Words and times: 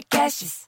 Podcasts. 0.00 0.62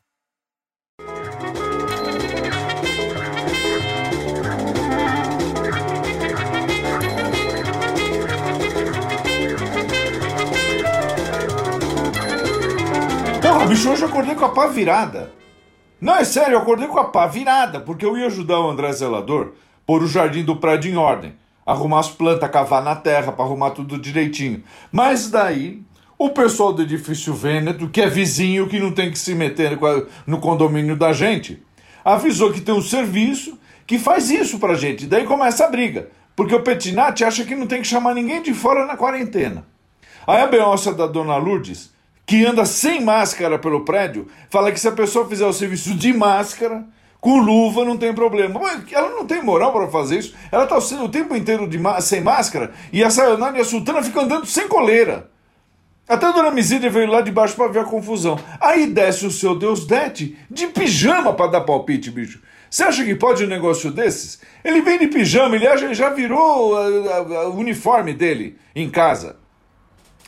Porra, 13.40 13.66
bicho, 13.66 13.90
hoje 13.90 14.02
eu 14.02 14.08
acordei 14.08 14.34
com 14.34 14.44
a 14.44 14.48
pá 14.50 14.66
virada. 14.66 15.32
Não, 15.98 16.16
é 16.16 16.24
sério, 16.24 16.54
eu 16.54 16.58
acordei 16.58 16.86
com 16.86 16.98
a 16.98 17.04
pá 17.04 17.26
virada, 17.26 17.80
porque 17.80 18.04
eu 18.04 18.18
ia 18.18 18.26
ajudar 18.26 18.60
o 18.60 18.68
André 18.68 18.92
Zelador 18.92 19.52
pôr 19.86 20.02
o 20.02 20.06
jardim 20.06 20.44
do 20.44 20.56
prédio 20.56 20.92
em 20.92 20.96
ordem, 20.96 21.34
arrumar 21.64 22.00
as 22.00 22.10
plantas, 22.10 22.50
cavar 22.50 22.82
na 22.82 22.96
terra 22.96 23.32
para 23.32 23.44
arrumar 23.44 23.70
tudo 23.70 23.98
direitinho. 23.98 24.62
Mas 24.90 25.30
daí, 25.30 25.82
o 26.26 26.30
pessoal 26.30 26.72
do 26.72 26.82
edifício 26.82 27.34
Vêneto, 27.34 27.88
que 27.88 28.00
é 28.00 28.08
vizinho, 28.08 28.68
que 28.68 28.78
não 28.78 28.92
tem 28.92 29.10
que 29.10 29.18
se 29.18 29.34
meter 29.34 29.78
no 30.26 30.38
condomínio 30.38 30.96
da 30.96 31.12
gente, 31.12 31.62
avisou 32.04 32.52
que 32.52 32.60
tem 32.60 32.74
um 32.74 32.82
serviço 32.82 33.58
que 33.86 33.98
faz 33.98 34.30
isso 34.30 34.58
pra 34.58 34.74
gente. 34.74 35.06
Daí 35.06 35.24
começa 35.24 35.64
a 35.64 35.70
briga, 35.70 36.08
porque 36.34 36.54
o 36.54 36.62
Petinati 36.62 37.24
acha 37.24 37.44
que 37.44 37.54
não 37.54 37.66
tem 37.66 37.80
que 37.80 37.86
chamar 37.86 38.14
ninguém 38.14 38.42
de 38.42 38.54
fora 38.54 38.86
na 38.86 38.96
quarentena. 38.96 39.66
Aí 40.26 40.40
a 40.40 40.46
Beyoncé 40.46 40.92
da 40.92 41.06
Dona 41.06 41.36
Lourdes 41.36 41.92
que 42.26 42.46
anda 42.46 42.64
sem 42.64 43.02
máscara 43.02 43.58
pelo 43.58 43.84
prédio, 43.84 44.28
fala 44.48 44.72
que 44.72 44.80
se 44.80 44.88
a 44.88 44.92
pessoa 44.92 45.28
fizer 45.28 45.46
o 45.46 45.52
serviço 45.52 45.94
de 45.94 46.12
máscara, 46.12 46.84
com 47.20 47.38
luva, 47.38 47.84
não 47.84 47.96
tem 47.96 48.12
problema. 48.14 48.58
Mas 48.58 48.90
ela 48.92 49.10
não 49.10 49.26
tem 49.26 49.42
moral 49.42 49.72
para 49.72 49.86
fazer 49.88 50.18
isso. 50.18 50.34
Ela 50.50 50.64
está 50.64 50.78
o 50.78 51.08
tempo 51.08 51.36
inteiro 51.36 51.68
de 51.68 51.78
sem 52.00 52.20
máscara 52.20 52.72
e 52.92 53.04
a 53.04 53.10
Sayonara 53.10 53.58
e 53.58 53.60
a 53.60 53.64
Sultana 53.64 54.02
ficam 54.02 54.24
andando 54.24 54.46
sem 54.46 54.66
coleira. 54.66 55.30
Até 56.08 56.26
a 56.26 56.32
dona 56.32 56.50
Misília 56.50 56.90
veio 56.90 57.10
lá 57.10 57.20
de 57.20 57.30
baixo 57.30 57.54
para 57.54 57.70
ver 57.70 57.80
a 57.80 57.84
confusão. 57.84 58.38
Aí 58.60 58.86
desce 58.86 59.26
o 59.26 59.30
seu 59.30 59.56
Deus 59.56 59.86
Dete 59.86 60.36
de 60.50 60.66
pijama 60.66 61.32
para 61.32 61.52
dar 61.52 61.60
palpite, 61.62 62.10
bicho. 62.10 62.40
Você 62.68 62.84
acha 62.84 63.04
que 63.04 63.14
pode 63.14 63.44
um 63.44 63.48
negócio 63.48 63.90
desses? 63.90 64.40
Ele 64.64 64.80
vem 64.80 64.98
de 64.98 65.06
pijama, 65.08 65.56
ele 65.56 65.94
já 65.94 66.08
virou 66.08 66.74
o 66.74 67.56
uniforme 67.56 68.14
dele 68.14 68.56
em 68.74 68.88
casa. 68.90 69.36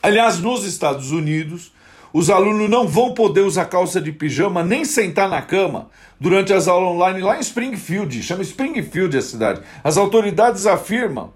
Aliás, 0.01 0.39
nos 0.39 0.63
Estados 0.63 1.11
Unidos, 1.11 1.73
os 2.13 2.29
alunos 2.29 2.69
não 2.69 2.87
vão 2.87 3.13
poder 3.13 3.41
usar 3.41 3.65
calça 3.65 3.99
de 3.99 4.11
pijama 4.11 4.63
nem 4.63 4.85
sentar 4.85 5.27
na 5.27 5.41
cama 5.41 5.89
durante 6.19 6.53
as 6.53 6.67
aulas 6.67 6.91
online 6.91 7.21
lá 7.21 7.37
em 7.37 7.41
Springfield, 7.41 8.21
chama 8.21 8.43
Springfield 8.43 9.17
a 9.17 9.21
cidade. 9.21 9.61
As 9.83 9.97
autoridades 9.97 10.67
afirmam 10.67 11.33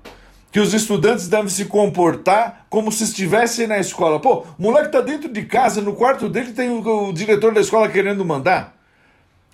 que 0.52 0.60
os 0.60 0.74
estudantes 0.74 1.28
devem 1.28 1.50
se 1.50 1.66
comportar 1.66 2.66
como 2.70 2.92
se 2.92 3.04
estivessem 3.04 3.68
na 3.68 3.80
escola. 3.80 4.20
Pô, 4.20 4.46
o 4.58 4.62
moleque 4.62 4.92
tá 4.92 5.02
dentro 5.02 5.32
de 5.32 5.44
casa, 5.46 5.82
no 5.82 5.94
quarto 5.94 6.28
dele 6.28 6.54
tem 6.54 6.70
o, 6.70 7.10
o 7.10 7.14
diretor 7.14 7.54
da 7.54 7.62
escola 7.62 7.90
querendo 7.90 8.26
mandar. 8.26 8.76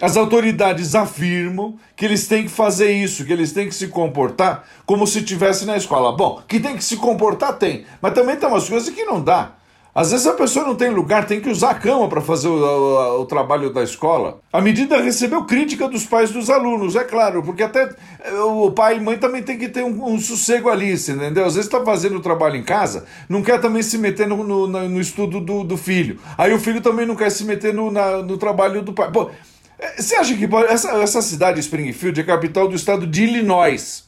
As 0.02 0.18
autoridades 0.18 0.94
afirmam 0.94 1.78
que 1.96 2.04
eles 2.04 2.28
têm 2.28 2.44
que 2.44 2.50
fazer 2.50 2.92
isso, 2.92 3.26
que 3.26 3.32
eles 3.32 3.54
têm 3.54 3.70
que 3.70 3.76
se 3.76 3.88
comportar 3.88 4.68
como 4.86 5.08
se 5.08 5.20
estivessem 5.20 5.66
na 5.66 5.78
escola. 5.78 6.16
Bom, 6.16 6.42
que 6.48 6.60
tem 6.60 6.76
que 6.76 6.84
se 6.84 6.98
comportar, 6.98 7.58
tem, 7.58 7.86
mas 8.02 8.14
também 8.14 8.36
tem 8.36 8.50
umas 8.50 8.68
coisas 8.68 8.94
que 8.94 9.06
não 9.06 9.22
dá. 9.22 9.54
Às 9.96 10.12
vezes 10.12 10.28
a 10.28 10.34
pessoa 10.34 10.66
não 10.66 10.76
tem 10.76 10.90
lugar, 10.90 11.26
tem 11.26 11.40
que 11.40 11.50
usar 11.50 11.70
a 11.70 11.76
cama 11.76 12.10
para 12.10 12.20
fazer 12.20 12.50
o, 12.50 12.58
o, 12.58 13.22
o, 13.22 13.26
trabalho 13.26 13.72
da 13.72 13.82
escola. 13.82 14.42
A 14.52 14.60
medida 14.60 15.02
recebeu 15.02 15.46
crítica 15.46 15.88
dos 15.88 16.04
pais 16.04 16.32
dos 16.32 16.50
alunos, 16.50 16.98
é 16.98 17.04
claro, 17.06 17.42
porque 17.42 17.64
até 17.64 17.96
eh, 18.26 18.34
o 18.42 18.70
pai 18.72 18.98
e 18.98 19.00
mãe 19.00 19.18
também 19.18 19.42
tem 19.42 19.58
que 19.58 19.70
ter 19.70 19.86
um, 19.86 20.06
um 20.06 20.20
sossego 20.20 20.70
ali, 20.70 20.92
entendeu? 20.92 21.46
Às 21.46 21.56
vezes 21.56 21.72
está 21.72 21.82
fazendo 21.86 22.18
o 22.18 22.20
trabalho 22.20 22.58
em 22.58 22.64
casa, 22.64 23.06
não 23.30 23.42
quer 23.42 23.62
também 23.62 23.82
se 23.82 23.98
meter 23.98 24.28
no, 24.28 24.44
no, 24.44 24.68
no 24.68 25.00
estudo 25.00 25.40
do, 25.40 25.64
do, 25.64 25.78
filho. 25.78 26.20
Aí 26.38 26.54
o 26.54 26.60
filho 26.60 26.82
também 26.82 27.06
não 27.06 27.16
quer 27.16 27.30
se 27.30 27.46
meter 27.46 27.74
no, 27.74 27.90
na, 27.90 28.18
no 28.18 28.38
trabalho 28.38 28.82
do 28.82 28.92
pai. 28.92 29.10
Pô, 29.10 29.32
eh, 29.80 30.02
você 30.02 30.18
acha 30.18 30.36
que 30.36 30.46
essa, 30.68 30.92
essa 30.98 31.22
cidade, 31.22 31.62
Springfield, 31.62 32.20
é 32.20 32.24
capital 32.26 32.68
do 32.68 32.76
estado 32.76 33.08
de 33.08 33.24
Illinois? 33.24 34.04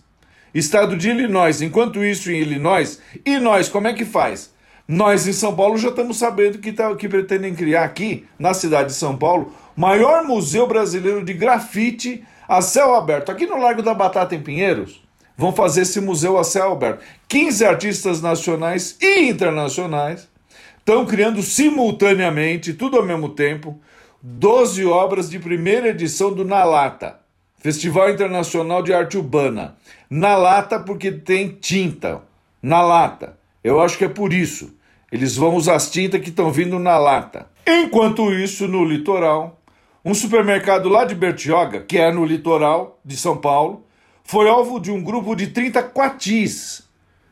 Estado 0.54 0.98
de 0.98 1.12
Illinois. 1.12 1.62
Enquanto 1.62 2.04
isso, 2.04 2.30
em 2.30 2.42
Illinois, 2.42 3.00
e 3.26 3.40
nós, 3.40 3.70
como 3.70 3.88
é 3.88 3.94
que 3.94 4.04
faz? 4.04 4.57
Nós 4.88 5.28
em 5.28 5.34
São 5.34 5.54
Paulo 5.54 5.78
já 5.78 5.90
estamos 5.90 6.18
sabendo 6.18 6.60
que, 6.60 6.72
tá, 6.72 6.96
que 6.96 7.10
pretendem 7.10 7.54
criar 7.54 7.84
aqui, 7.84 8.26
na 8.40 8.54
cidade 8.54 8.90
de 8.90 8.96
São 8.96 9.18
Paulo, 9.18 9.54
maior 9.76 10.24
museu 10.24 10.66
brasileiro 10.66 11.26
de 11.26 11.34
grafite 11.34 12.24
a 12.48 12.62
céu 12.62 12.96
aberto. 12.96 13.30
Aqui 13.30 13.46
no 13.46 13.58
Largo 13.58 13.84
da 13.84 13.94
Batata, 13.94 14.34
em 14.34 14.42
Pinheiros, 14.42 15.04
vão 15.36 15.52
fazer 15.52 15.82
esse 15.82 16.00
museu 16.00 16.38
a 16.38 16.44
céu 16.46 16.72
aberto. 16.72 17.04
15 17.28 17.66
artistas 17.66 18.22
nacionais 18.22 18.96
e 19.02 19.28
internacionais 19.30 20.30
estão 20.80 21.06
criando 21.06 21.42
simultaneamente, 21.42 22.74
tudo 22.74 22.96
ao 22.96 23.04
mesmo 23.04 23.28
tempo, 23.28 23.78
12 24.24 24.86
obras 24.86 25.30
de 25.30 25.38
primeira 25.38 25.90
edição 25.90 26.32
do 26.32 26.46
Na 26.46 26.64
Lata, 26.64 27.20
Festival 27.58 28.10
Internacional 28.10 28.82
de 28.82 28.94
Arte 28.94 29.18
Urbana. 29.18 29.76
Na 30.10 30.38
Lata 30.38 30.80
porque 30.80 31.12
tem 31.12 31.50
tinta. 31.50 32.22
Na 32.62 32.82
Lata. 32.82 33.38
Eu 33.62 33.82
acho 33.82 33.98
que 33.98 34.06
é 34.06 34.10
por 34.10 34.32
isso. 34.32 34.77
Eles 35.12 35.36
vão 35.36 35.56
usar 35.56 35.76
as 35.76 35.90
tintas 35.90 36.22
que 36.22 36.30
estão 36.30 36.52
vindo 36.52 36.78
na 36.80 36.98
lata. 36.98 37.48
Enquanto 37.66 38.34
isso, 38.34 38.68
no 38.68 38.84
litoral, 38.84 39.62
um 40.04 40.14
supermercado 40.14 40.90
lá 40.90 41.06
de 41.06 41.16
Bertioga, 41.16 41.82
que 41.82 41.98
é 41.98 42.12
no 42.12 42.26
litoral 42.26 43.00
de 43.04 43.16
São 43.16 43.38
Paulo, 43.38 43.86
foi 44.24 44.50
alvo 44.50 44.80
de 44.80 44.92
um 44.92 45.02
grupo 45.02 45.36
de 45.36 45.48
30 45.48 45.82
quatis. 45.84 46.84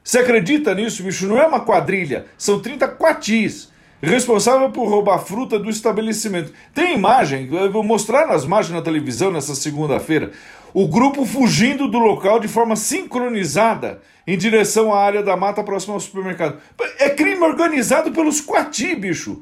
Você 0.04 0.20
acredita 0.20 0.74
nisso, 0.74 1.04
bicho? 1.04 1.28
Não 1.28 1.38
é 1.38 1.46
uma 1.46 1.60
quadrilha, 1.60 2.26
são 2.38 2.60
30 2.60 2.88
quatis. 2.90 3.70
Responsável 4.06 4.70
por 4.70 4.88
roubar 4.88 5.18
fruta 5.18 5.58
do 5.58 5.68
estabelecimento. 5.68 6.54
Tem 6.76 6.94
imagem, 6.94 7.50
eu 7.52 7.72
vou 7.72 7.84
mostrar 7.84 8.28
nas 8.28 8.44
imagens 8.44 8.76
na 8.76 8.82
televisão 8.82 9.32
nessa 9.32 9.56
segunda-feira. 9.56 10.32
O 10.76 10.88
grupo 10.88 11.26
fugindo 11.26 11.88
do 11.88 11.98
local 11.98 12.40
de 12.40 12.48
forma 12.48 12.76
sincronizada 12.76 14.02
em 14.28 14.38
direção 14.38 14.94
à 14.94 15.00
área 15.00 15.24
da 15.24 15.36
mata 15.36 15.64
próxima 15.64 15.96
ao 15.96 16.00
supermercado. 16.00 16.58
É 17.00 17.10
crime 17.10 17.42
organizado 17.42 18.12
pelos 18.12 18.40
Quati, 18.40 18.94
bicho. 18.96 19.42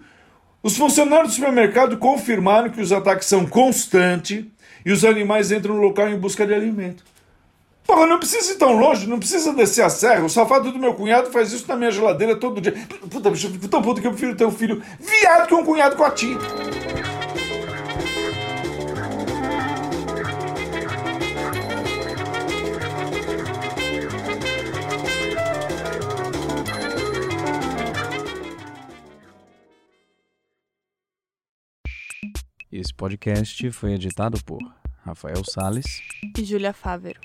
Os 0.62 0.78
funcionários 0.78 1.32
do 1.32 1.36
supermercado 1.36 1.98
confirmaram 1.98 2.70
que 2.70 2.80
os 2.80 2.94
ataques 2.94 3.28
são 3.28 3.46
constantes 3.46 4.46
e 4.86 4.94
os 4.94 5.04
animais 5.04 5.52
entram 5.52 5.76
no 5.76 5.82
local 5.82 6.08
em 6.08 6.18
busca 6.18 6.48
de 6.48 6.54
alimento. 6.54 7.04
Porra, 7.86 8.06
não 8.08 8.18
precisa 8.18 8.54
ir 8.54 8.58
tão 8.58 8.78
longe, 8.78 9.08
não 9.08 9.20
precisa 9.20 9.54
descer 9.54 9.84
a 9.84 9.90
serra. 9.90 10.24
O 10.24 10.30
safado 10.30 10.72
do 10.72 10.80
meu 10.80 10.94
cunhado 10.94 11.32
faz 11.32 11.52
isso 11.52 11.68
na 11.68 11.76
minha 11.76 11.92
geladeira 11.92 12.36
todo 12.36 12.62
dia. 12.62 12.74
Puta, 13.10 13.30
bicho, 13.30 13.48
eu 13.48 13.52
fico 13.52 13.68
tão 13.68 13.82
puto 13.82 14.02
que 14.02 14.08
eu 14.08 14.12
prefiro 14.12 14.36
ter 14.36 14.46
um 14.46 14.52
filho 14.52 14.82
viado 15.00 15.48
que 15.48 15.54
um 15.54 15.66
cunhado 15.66 15.96
com 15.96 16.04
a 16.04 16.12
tia. 16.12 16.38
Esse 32.72 32.92
podcast 32.92 33.70
foi 33.72 33.94
editado 33.94 34.44
por 34.44 34.60
Rafael 35.06 35.44
Sales 35.46 36.02
e 36.36 36.44
Júlia 36.44 36.74
Fávero. 36.74 37.22